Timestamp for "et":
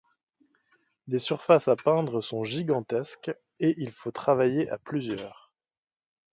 3.59-3.75